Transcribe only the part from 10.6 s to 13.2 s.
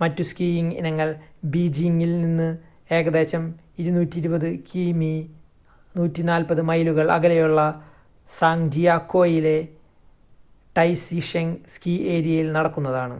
Taizicheng ski ഏരിയയിൽ നടക്കുന്നതാണ്